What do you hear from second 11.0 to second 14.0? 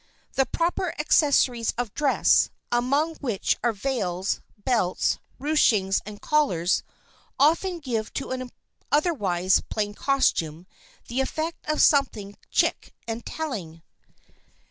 the effect of something chic and telling.